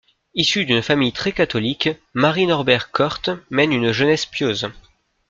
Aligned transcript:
Issue 0.33 0.65
d'une 0.65 0.81
famille 0.81 1.11
très 1.13 1.31
catholique, 1.31 1.87
Mary 2.15 2.47
Norbert 2.47 2.89
Körte 2.91 3.29
mène 3.51 3.71
une 3.71 3.91
jeunesse 3.91 4.25
pieuse. 4.25 4.71